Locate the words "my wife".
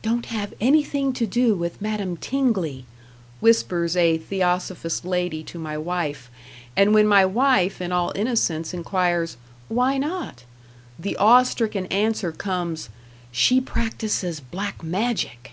5.58-6.30, 7.06-7.78